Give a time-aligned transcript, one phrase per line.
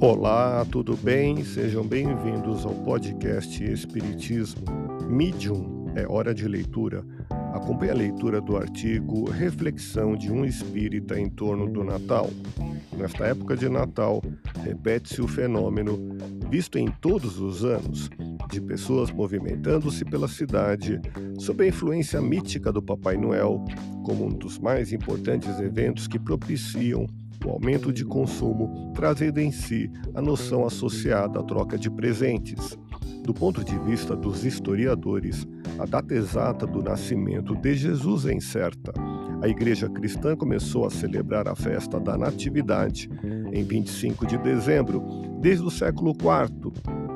[0.00, 1.44] Olá, tudo bem?
[1.44, 4.64] Sejam bem-vindos ao podcast Espiritismo
[5.08, 5.86] Medium.
[5.94, 7.04] É hora de leitura.
[7.52, 12.28] Acompanhe a leitura do artigo Reflexão de um Espírita em torno do Natal.
[12.96, 14.20] Nesta época de Natal,
[14.64, 15.96] repete-se o fenômeno,
[16.50, 18.10] visto em todos os anos,
[18.50, 21.00] de pessoas movimentando-se pela cidade
[21.38, 23.64] sob a influência mítica do Papai Noel,
[24.04, 27.06] como um dos mais importantes eventos que propiciam
[27.44, 32.78] o aumento de consumo, trazendo em si a noção associada à troca de presentes.
[33.22, 35.46] Do ponto de vista dos historiadores,
[35.78, 38.92] a data exata do nascimento de Jesus é incerta.
[39.42, 43.10] A igreja cristã começou a celebrar a festa da Natividade
[43.52, 45.02] em 25 de dezembro,
[45.40, 46.72] desde o século IV,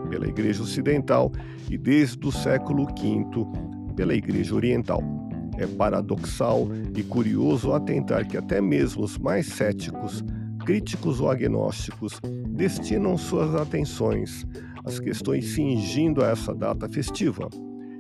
[0.08, 1.30] pela igreja ocidental,
[1.70, 5.27] e desde o século V, pela igreja oriental.
[5.58, 10.24] É paradoxal e curioso atentar que até mesmo os mais céticos,
[10.64, 14.46] críticos ou agnósticos destinam suas atenções
[14.84, 17.48] às questões fingindo a essa data festiva.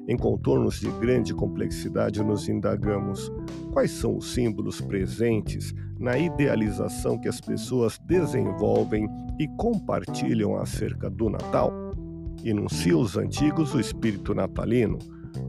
[0.06, 3.30] Em contornos de grande complexidade, nos indagamos
[3.72, 9.06] quais são os símbolos presentes na idealização que as pessoas desenvolvem
[9.38, 11.72] e compartilham acerca do Natal.
[12.42, 14.98] Enuncia os antigos o espírito natalino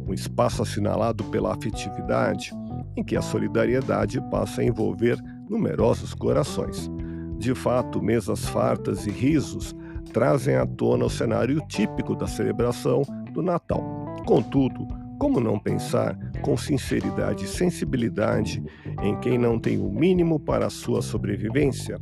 [0.09, 2.51] um espaço assinalado pela afetividade,
[2.97, 6.89] em que a solidariedade passa a envolver numerosos corações.
[7.37, 9.75] De fato, mesas fartas e risos
[10.11, 13.83] trazem à tona o cenário típico da celebração do Natal.
[14.25, 14.87] Contudo,
[15.19, 18.63] como não pensar com sinceridade e sensibilidade
[19.03, 22.01] em quem não tem o mínimo para a sua sobrevivência?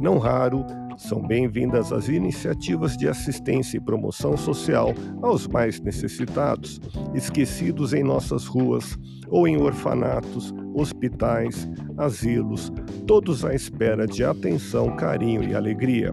[0.00, 0.64] Não raro,
[0.96, 6.80] são bem-vindas as iniciativas de assistência e promoção social aos mais necessitados,
[7.14, 8.96] esquecidos em nossas ruas
[9.28, 12.72] ou em orfanatos, hospitais, asilos,
[13.06, 16.12] todos à espera de atenção, carinho e alegria.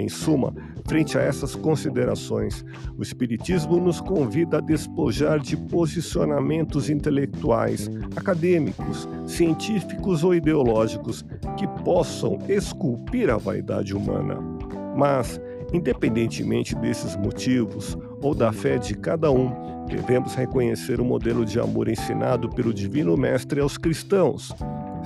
[0.00, 0.54] Em suma,
[0.86, 2.64] frente a essas considerações,
[2.96, 11.22] o Espiritismo nos convida a despojar de posicionamentos intelectuais, acadêmicos, científicos ou ideológicos
[11.58, 14.38] que possam esculpir a vaidade humana.
[14.96, 15.38] Mas,
[15.70, 21.88] independentemente desses motivos ou da fé de cada um, devemos reconhecer o modelo de amor
[21.88, 24.50] ensinado pelo Divino Mestre aos cristãos: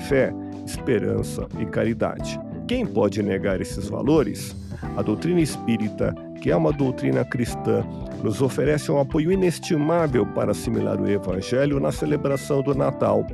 [0.07, 0.33] fé,
[0.65, 2.39] esperança e caridade.
[2.67, 4.57] Quem pode negar esses valores?
[4.97, 7.85] A doutrina espírita, que é uma doutrina cristã,
[8.23, 13.27] nos oferece um apoio inestimável para assimilar o Evangelho na celebração do Natal,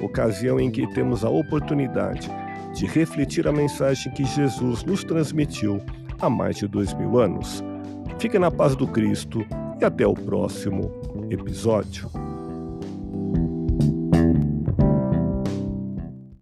[0.00, 2.30] ocasião em que temos a oportunidade
[2.74, 5.80] de refletir a mensagem que Jesus nos transmitiu
[6.20, 7.64] há mais de dois mil anos.
[8.20, 9.44] Fique na paz do Cristo
[9.80, 10.92] e até o próximo
[11.28, 12.08] episódio.